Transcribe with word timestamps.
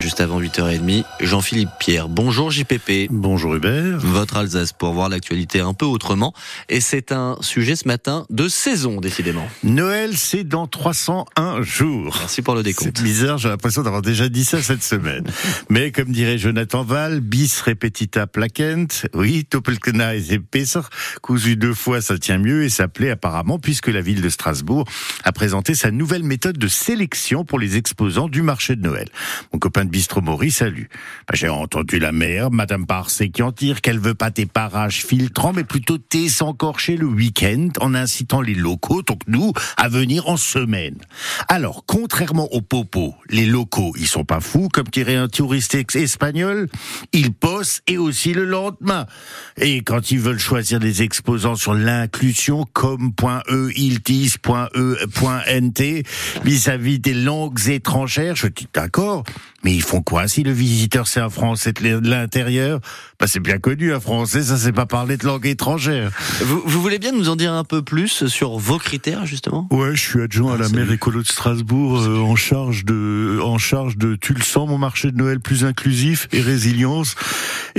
Juste 0.00 0.20
avant 0.20 0.40
8h30, 0.40 1.02
Jean-Philippe 1.18 1.70
Pierre. 1.80 2.08
Bonjour 2.08 2.52
JPP. 2.52 3.08
Bonjour 3.10 3.56
Hubert. 3.56 3.98
Votre 3.98 4.36
Alsace 4.36 4.72
pour 4.72 4.92
voir 4.92 5.08
l'actualité 5.08 5.58
un 5.58 5.74
peu 5.74 5.86
autrement. 5.86 6.32
Et 6.68 6.80
c'est 6.80 7.10
un 7.10 7.36
sujet 7.40 7.74
ce 7.74 7.88
matin 7.88 8.24
de 8.30 8.46
saison, 8.46 9.00
décidément. 9.00 9.44
Noël, 9.64 10.16
c'est 10.16 10.44
dans 10.44 10.68
301 10.68 11.62
jours. 11.62 12.14
Merci 12.20 12.42
pour 12.42 12.54
le 12.54 12.62
décompte. 12.62 12.96
C'est 12.96 13.02
bizarre, 13.02 13.38
j'ai 13.38 13.48
l'impression 13.48 13.82
d'avoir 13.82 14.02
déjà 14.02 14.28
dit 14.28 14.44
ça 14.44 14.62
cette 14.62 14.84
semaine. 14.84 15.24
Mais 15.68 15.90
comme 15.90 16.12
dirait 16.12 16.38
Jonathan 16.38 16.84
Val, 16.84 17.18
bis 17.18 17.60
repetita 17.60 18.28
placent. 18.28 19.08
Oui, 19.14 19.46
Topelkena 19.46 20.14
et 20.14 20.38
besser. 20.38 20.78
Cousu 21.22 21.56
deux 21.56 21.74
fois, 21.74 22.00
ça 22.00 22.18
tient 22.18 22.38
mieux 22.38 22.62
et 22.62 22.68
ça 22.68 22.86
plaît 22.86 23.10
apparemment 23.10 23.58
puisque 23.58 23.88
la 23.88 24.00
ville 24.00 24.22
de 24.22 24.28
Strasbourg 24.28 24.84
a 25.24 25.32
présenté 25.32 25.74
sa 25.74 25.90
nouvelle 25.90 26.22
méthode 26.22 26.56
de 26.56 26.68
sélection 26.68 27.44
pour 27.44 27.58
les 27.58 27.76
exposants 27.76 28.28
du 28.28 28.42
marché 28.42 28.76
de 28.76 28.82
Noël. 28.82 29.08
Mon 29.52 29.58
copain 29.58 29.87
de 29.88 29.92
Bistrot 29.92 30.20
Maurice, 30.20 30.58
salut. 30.58 30.88
Bah, 31.26 31.34
j'ai 31.34 31.48
entendu 31.48 31.98
la 31.98 32.12
mère, 32.12 32.50
Madame 32.50 32.86
Parcé, 32.86 33.30
qui 33.30 33.42
en 33.42 33.52
tire 33.52 33.80
qu'elle 33.80 33.98
veut 33.98 34.14
pas 34.14 34.30
tes 34.30 34.46
parages 34.46 35.04
filtrants, 35.04 35.52
mais 35.52 35.64
plutôt 35.64 35.98
tes 35.98 36.28
s'encorcher 36.28 36.96
le 36.96 37.06
week-end 37.06 37.68
en 37.80 37.94
incitant 37.94 38.42
les 38.42 38.54
locaux, 38.54 39.02
donc 39.02 39.20
nous, 39.26 39.52
à 39.76 39.88
venir 39.88 40.28
en 40.28 40.36
semaine. 40.36 40.96
Alors, 41.48 41.84
contrairement 41.86 42.52
aux 42.52 42.60
popos, 42.60 43.14
les 43.30 43.46
locaux, 43.46 43.94
ils 43.98 44.06
sont 44.06 44.24
pas 44.24 44.40
fous, 44.40 44.68
comme 44.72 44.88
dirait 44.88 45.16
un 45.16 45.28
touriste 45.28 45.74
espagnol, 45.94 46.68
ils 47.12 47.32
posent 47.32 47.80
et 47.86 47.96
aussi 47.96 48.34
le 48.34 48.44
lendemain. 48.44 49.06
Et 49.56 49.80
quand 49.80 50.10
ils 50.10 50.20
veulent 50.20 50.38
choisir 50.38 50.80
des 50.80 51.02
exposants 51.02 51.56
sur 51.56 51.72
l'inclusion, 51.72 52.66
comme 52.72 53.12
.e, 53.48 53.70
iltis.e, 53.74 54.96
.nt, 55.60 56.02
vis-à-vis 56.44 56.98
des 56.98 57.14
langues 57.14 57.68
étrangères, 57.68 58.36
je 58.36 58.48
dis 58.48 58.68
d'accord, 58.74 59.24
mais 59.64 59.77
ils 59.78 59.82
font 59.82 60.02
quoi 60.02 60.26
si 60.26 60.42
le 60.42 60.50
visiteur 60.50 61.06
c'est 61.06 61.20
un 61.20 61.30
Français 61.30 61.72
de 61.72 62.00
l'intérieur? 62.02 62.80
Bah 63.20 63.26
c'est 63.28 63.38
bien 63.38 63.58
connu, 63.58 63.94
un 63.94 64.00
Français 64.00 64.42
ça 64.42 64.56
sait 64.56 64.72
pas 64.72 64.86
parler 64.86 65.16
de 65.16 65.24
langue 65.24 65.46
étrangère. 65.46 66.10
Vous, 66.40 66.60
vous, 66.64 66.82
voulez 66.82 66.98
bien 66.98 67.12
nous 67.12 67.28
en 67.28 67.36
dire 67.36 67.52
un 67.52 67.62
peu 67.62 67.82
plus 67.82 68.26
sur 68.26 68.58
vos 68.58 68.78
critères 68.78 69.24
justement? 69.24 69.68
Ouais, 69.70 69.94
je 69.94 70.00
suis 70.00 70.20
adjoint 70.20 70.54
à 70.54 70.58
la 70.58 70.68
maire 70.68 70.90
écolo 70.90 71.22
de 71.22 71.28
Strasbourg 71.28 72.00
euh, 72.00 72.18
en 72.18 72.34
charge 72.34 72.84
de 72.86 73.38
en 73.40 73.58
charge 73.58 73.96
de 73.96 74.16
tu 74.16 74.34
le 74.34 74.42
sens 74.42 74.68
mon 74.68 74.78
marché 74.78 75.12
de 75.12 75.16
Noël 75.16 75.38
plus 75.38 75.64
inclusif 75.64 76.26
et 76.32 76.40
résilience 76.40 77.14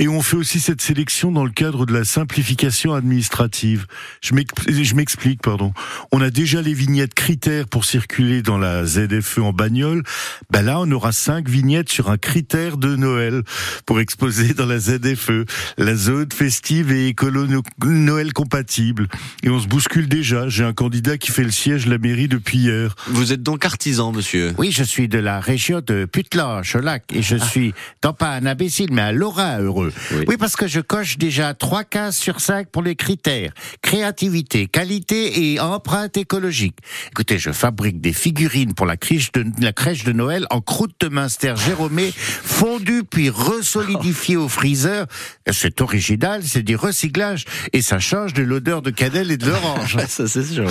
et 0.00 0.08
on 0.08 0.22
fait 0.22 0.36
aussi 0.36 0.60
cette 0.60 0.80
sélection 0.80 1.30
dans 1.30 1.44
le 1.44 1.50
cadre 1.50 1.84
de 1.84 1.92
la 1.92 2.04
simplification 2.04 2.94
administrative. 2.94 3.86
Je 4.22 4.94
m'explique 4.94 5.42
pardon. 5.42 5.74
On 6.10 6.22
a 6.22 6.30
déjà 6.30 6.62
les 6.62 6.72
vignettes 6.72 7.12
critères 7.12 7.68
pour 7.68 7.84
circuler 7.84 8.40
dans 8.40 8.56
la 8.56 8.86
ZFE 8.86 9.38
en 9.38 9.52
bagnole. 9.52 10.02
Bah 10.50 10.62
là 10.62 10.80
on 10.80 10.90
aura 10.90 11.12
cinq 11.12 11.50
vignettes 11.50 11.90
sur 11.90 12.10
un 12.10 12.16
critère 12.16 12.78
de 12.78 12.96
Noël 12.96 13.42
pour 13.84 14.00
exposer 14.00 14.54
dans 14.54 14.64
la 14.64 14.78
ZFE, 14.78 15.44
la 15.76 15.94
zone 15.94 16.32
festive 16.32 16.90
et 16.92 17.08
écolo 17.08 17.46
Noël 17.84 18.32
compatible. 18.32 19.06
Et 19.42 19.50
on 19.50 19.60
se 19.60 19.68
bouscule 19.68 20.08
déjà. 20.08 20.48
J'ai 20.48 20.64
un 20.64 20.72
candidat 20.72 21.18
qui 21.18 21.30
fait 21.30 21.44
le 21.44 21.50
siège 21.50 21.84
de 21.84 21.90
la 21.90 21.98
mairie 21.98 22.28
depuis 22.28 22.56
hier. 22.56 22.94
Vous 23.08 23.34
êtes 23.34 23.42
donc 23.42 23.66
artisan, 23.66 24.12
monsieur? 24.12 24.54
Oui, 24.56 24.72
je 24.72 24.82
suis 24.82 25.08
de 25.08 25.18
la 25.18 25.40
région 25.40 25.82
de 25.86 26.06
Putla, 26.06 26.62
Cholac, 26.62 27.04
et 27.12 27.20
je 27.20 27.36
ah. 27.38 27.44
suis, 27.44 27.74
non 28.02 28.14
pas 28.14 28.30
un 28.30 28.46
imbécile, 28.46 28.88
mais 28.92 29.02
un 29.02 29.12
Laura 29.12 29.60
heureux. 29.60 29.89
Oui. 30.12 30.24
oui. 30.28 30.36
parce 30.36 30.56
que 30.56 30.66
je 30.66 30.80
coche 30.80 31.18
déjà 31.18 31.54
trois 31.54 31.84
cases 31.84 32.16
sur 32.16 32.40
cinq 32.40 32.68
pour 32.70 32.82
les 32.82 32.96
critères. 32.96 33.52
Créativité, 33.82 34.66
qualité 34.66 35.52
et 35.52 35.60
empreinte 35.60 36.16
écologique. 36.16 36.76
Écoutez, 37.10 37.38
je 37.38 37.50
fabrique 37.52 38.00
des 38.00 38.12
figurines 38.12 38.74
pour 38.74 38.86
la 38.86 38.96
crèche 38.96 39.32
de, 39.32 39.44
la 39.60 39.72
crèche 39.72 40.04
de 40.04 40.12
Noël 40.12 40.46
en 40.50 40.60
croûte 40.60 40.94
de 41.00 41.08
Minster 41.08 41.54
Jérômé, 41.56 42.12
fondu 42.14 43.02
puis 43.08 43.30
resolidifié 43.30 44.36
au 44.36 44.48
freezer. 44.48 45.06
C'est 45.50 45.80
original, 45.80 46.42
c'est 46.44 46.62
du 46.62 46.76
recyclage 46.76 47.44
et 47.72 47.82
ça 47.82 47.98
change 47.98 48.32
de 48.34 48.42
l'odeur 48.42 48.82
de 48.82 48.90
cannelle 48.90 49.30
et 49.30 49.36
de 49.36 49.46
l'orange. 49.46 49.96
ça 50.08 50.26
c'est 50.26 50.44
sûr. 50.44 50.66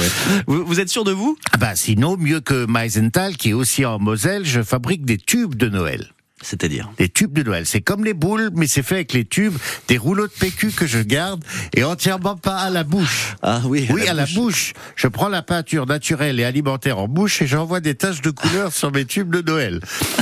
Vous, 0.47 0.65
vous, 0.65 0.79
êtes 0.79 0.89
sûr 0.89 1.03
de 1.03 1.11
vous? 1.11 1.37
Ah 1.51 1.57
bah 1.57 1.75
sinon 1.75 2.17
mieux 2.17 2.39
que 2.39 2.65
Meisenthal 2.65 3.37
qui 3.37 3.49
est 3.49 3.53
aussi 3.53 3.85
en 3.85 3.99
Moselle, 3.99 4.45
je 4.45 4.61
fabrique 4.61 5.05
des 5.05 5.17
tubes 5.17 5.55
de 5.55 5.69
Noël. 5.69 6.09
C'est-à-dire 6.41 6.91
Des 6.97 7.09
tubes 7.09 7.33
de 7.33 7.43
Noël. 7.43 7.65
C'est 7.65 7.81
comme 7.81 8.05
les 8.05 8.13
boules, 8.13 8.49
mais 8.53 8.67
c'est 8.67 8.83
fait 8.83 8.95
avec 8.95 9.13
les 9.13 9.25
tubes, 9.25 9.55
des 9.87 9.97
rouleaux 9.97 10.27
de 10.27 10.31
PQ 10.31 10.71
que 10.71 10.87
je 10.87 10.99
garde 10.99 11.43
et 11.75 11.83
entièrement 11.83 12.37
pas 12.37 12.57
à 12.57 12.69
la 12.69 12.83
bouche. 12.83 13.35
Ah 13.41 13.61
oui. 13.65 13.87
oui, 13.89 14.07
à 14.07 14.13
la 14.13 14.25
bouche. 14.25 14.73
Je 14.95 15.07
prends 15.07 15.29
la 15.29 15.41
peinture 15.41 15.85
naturelle 15.85 16.39
et 16.39 16.45
alimentaire 16.45 16.99
en 16.99 17.07
bouche 17.07 17.41
et 17.41 17.47
j'envoie 17.47 17.79
des 17.79 17.95
taches 17.95 18.21
de 18.21 18.31
couleur 18.31 18.73
sur 18.73 18.91
mes 18.91 19.05
tubes 19.05 19.35
de 19.35 19.41
Noël. 19.41 19.81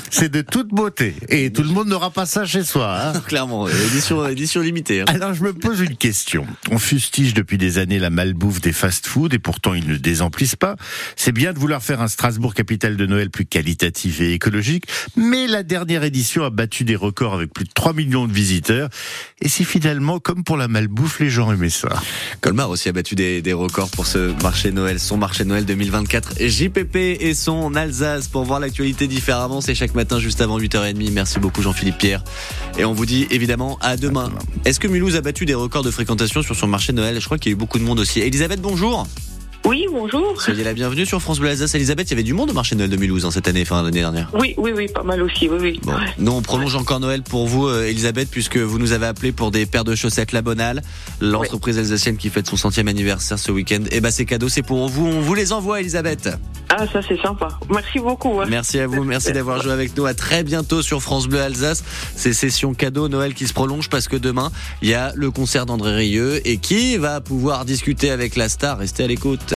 C'est 0.09 0.29
de 0.29 0.41
toute 0.41 0.69
beauté 0.69 1.16
et 1.29 1.51
tout 1.51 1.63
le 1.63 1.69
monde 1.69 1.88
n'aura 1.88 2.11
pas 2.11 2.25
ça 2.25 2.45
chez 2.45 2.63
soi. 2.63 2.97
Hein. 3.00 3.19
Clairement, 3.27 3.67
édition, 3.67 4.25
édition 4.27 4.61
limitée. 4.61 5.01
Hein. 5.01 5.06
Alors 5.07 5.33
je 5.33 5.44
me 5.44 5.53
pose 5.53 5.81
une 5.81 5.95
question. 5.95 6.47
On 6.72 6.79
fustige 6.79 7.33
depuis 7.33 7.57
des 7.57 7.77
années 7.77 8.00
la 8.00 8.09
malbouffe 8.09 8.61
des 8.61 8.73
fast-foods 8.73 9.33
et 9.33 9.39
pourtant 9.39 9.73
ils 9.73 9.88
ne 9.88 9.97
désemplissent 9.97 10.56
pas. 10.56 10.75
C'est 11.16 11.31
bien 11.31 11.53
de 11.53 11.59
vouloir 11.59 11.83
faire 11.83 12.01
un 12.01 12.07
Strasbourg 12.07 12.53
capitale 12.53 12.97
de 12.97 13.06
Noël 13.06 13.29
plus 13.29 13.45
qualitatif 13.45 14.22
et 14.22 14.33
écologique, 14.33 14.85
mais 15.16 15.47
la 15.47 15.63
dernière 15.63 16.03
édition 16.07 16.44
a 16.44 16.50
battu 16.50 16.84
des 16.84 16.95
records 16.95 17.34
avec 17.34 17.53
plus 17.53 17.66
de 17.66 17.72
3 17.73 17.94
millions 17.94 18.28
de 18.28 18.34
visiteurs. 18.34 18.90
Et 19.41 19.50
c'est 19.50 19.63
finalement 19.63 20.19
comme 20.19 20.44
pour 20.44 20.57
la 20.57 20.68
malbouffe, 20.68 21.19
les 21.19 21.29
gens 21.29 21.51
aimaient 21.51 21.69
ça. 21.69 21.90
Colmar 22.41 22.69
aussi 22.69 22.90
a 22.90 22.91
battu 22.91 23.16
des, 23.16 23.41
des 23.41 23.53
records 23.53 23.90
pour 23.90 24.07
ce 24.07 24.34
marché 24.41 24.72
Noël, 24.72 25.00
son 25.00 25.18
marché 25.18 25.45
Noël 25.45 25.66
2024. 25.66 26.35
JPP 26.40 26.95
et 26.95 27.34
son 27.34 27.75
Alsace 27.75 28.28
pour 28.28 28.44
voir 28.44 28.59
l'actualité 28.59 29.07
différemment. 29.07 29.62
C'est 29.62 29.75
chaque 29.75 29.94
matin 29.94 30.19
juste 30.19 30.41
avant 30.41 30.59
8h30. 30.59 31.12
Merci 31.12 31.40
beaucoup 31.40 31.62
Jean-Philippe 31.62 31.97
Pierre. 31.97 32.24
Et 32.78 32.85
on 32.85 32.94
vous 32.94 33.06
dit 33.06 33.28
évidemment 33.29 33.78
à 33.81 33.97
demain. 33.97 34.31
Est-ce 34.66 34.79
que 34.79 34.88
Mulhouse 34.88 35.16
a 35.16 35.22
battu 35.22 35.45
des 35.45 35.53
records 35.53 35.84
de 35.84 35.91
fréquentation 35.91 36.41
sur 36.41 36.56
son 36.56 36.68
marché 36.68 36.94
Noël? 36.94 37.19
Je 37.19 37.25
crois 37.25 37.38
qu'il 37.38 37.51
y 37.51 37.53
a 37.53 37.56
eu 37.56 37.57
beaucoup 37.57 37.79
de 37.79 37.84
monde 37.84 38.00
aussi. 38.00 38.19
Elisabeth, 38.19 38.62
bonjour. 38.62 39.07
Oui, 39.67 39.85
bonjour. 39.91 40.41
Soyez 40.41 40.63
la 40.63 40.73
bienvenue 40.73 41.05
sur 41.05 41.22
France 41.22 41.41
Bleu 41.41 41.50
Alsace. 41.50 41.75
Elisabeth, 41.75 42.07
il 42.07 42.11
y 42.11 42.13
avait 42.13 42.23
du 42.23 42.33
monde 42.33 42.51
au 42.51 42.53
marché 42.53 42.73
Noël 42.78 42.89
de 42.89 42.95
Mulhouse 42.95 43.25
hein, 43.25 43.31
cette 43.31 43.50
année, 43.50 43.66
fin 43.66 43.83
d'année 43.83 44.00
dernière. 44.00 44.29
Oui, 44.33 44.53
oui, 44.55 44.72
oui, 44.73 44.88
pas 44.88 45.03
mal 45.03 45.22
aussi, 45.22 45.50
oui, 45.50 45.57
oui. 45.59 45.81
Bon. 45.83 45.91
Nous, 46.17 46.31
on 46.31 46.41
prolonge 46.41 46.78
encore 46.78 47.01
Noël 47.01 47.22
pour 47.22 47.47
vous, 47.47 47.67
euh, 47.67 47.89
Elisabeth, 47.89 48.29
puisque 48.31 48.56
vous 48.56 48.79
nous 48.79 48.94
avez 48.94 49.07
appelé 49.07 49.33
pour 49.33 49.51
des 49.51 49.66
paires 49.66 49.83
de 49.83 49.94
chaussettes 49.94 50.31
La 50.31 50.41
Bonale, 50.41 50.83
l'entreprise 51.19 51.77
alsacienne 51.77 52.16
qui 52.16 52.29
fête 52.29 52.47
son 52.47 52.56
centième 52.56 52.88
anniversaire 52.88 53.38
ce 53.38 53.51
week-end. 53.51 53.81
Et 53.91 53.97
eh 53.97 54.00
ben, 54.00 54.09
ces 54.09 54.23
cadeaux, 54.23 54.47
c'est 54.47 54.61
pour 54.61 54.88
vous. 54.88 55.06
On 55.06 55.19
vous 55.19 55.33
les 55.35 55.51
envoie, 55.51 55.81
Elisabeth. 55.81 56.29
Ah, 56.69 56.85
ça, 56.88 57.01
c'est 57.06 57.22
sympa. 57.22 57.50
Merci 57.69 58.00
beaucoup. 58.00 58.39
Hein. 58.39 58.45
Merci 58.47 58.79
à 58.79 58.88
vous. 58.88 59.03
Merci 59.03 59.33
d'avoir 59.33 59.61
joué 59.61 59.73
avec 59.73 59.97
nous. 59.97 60.06
À 60.06 60.13
très 60.13 60.44
bientôt 60.44 60.81
sur 60.81 61.01
France 61.01 61.27
Bleu 61.27 61.41
Alsace. 61.41 61.83
Ces 62.16 62.31
sessions 62.31 62.73
cadeaux 62.73 63.09
Noël 63.09 63.33
qui 63.33 63.47
se 63.47 63.53
prolongent 63.53 63.89
parce 63.89 64.07
que 64.07 64.16
demain, 64.16 64.50
il 64.81 64.89
y 64.89 64.94
a 64.94 65.11
le 65.16 65.29
concert 65.29 65.66
d'André 65.66 65.94
Rieu 65.94 66.47
et 66.47 66.57
qui 66.57 66.95
va 66.95 67.19
pouvoir 67.19 67.66
discuter 67.66 68.11
avec 68.11 68.38
la 68.38 68.47
star. 68.47 68.77
Restez 68.77 69.03
à 69.03 69.07
l'écoute. 69.07 69.41